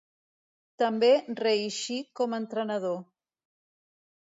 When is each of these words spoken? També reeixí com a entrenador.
També 0.83 1.09
reeixí 1.41 1.99
com 2.21 2.35
a 2.35 2.41
entrenador. 2.45 2.99